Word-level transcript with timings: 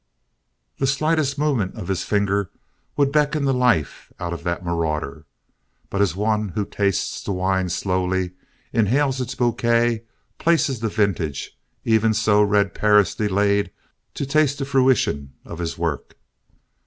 The 0.79 0.87
slightest 0.87 1.37
movement 1.37 1.75
of 1.75 1.87
his 1.87 2.01
finger 2.01 2.49
would 2.97 3.11
beckon 3.11 3.45
the 3.45 3.53
life 3.53 4.11
out 4.19 4.33
of 4.33 4.41
that 4.43 4.65
marauder, 4.65 5.27
but 5.91 6.01
as 6.01 6.15
one 6.15 6.49
who 6.49 6.65
tastes 6.65 7.21
the 7.21 7.31
wine 7.31 7.69
slowly, 7.69 8.31
inhales 8.73 9.21
its 9.21 9.35
bouquet, 9.35 10.03
places 10.39 10.79
the 10.79 10.89
vintage, 10.89 11.55
even 11.85 12.15
so 12.15 12.41
Red 12.41 12.73
Perris 12.73 13.13
delayed 13.13 13.69
to 14.15 14.25
taste 14.25 14.57
the 14.57 14.65
fruition 14.65 15.33
of 15.45 15.59
his 15.59 15.77
work. 15.77 16.17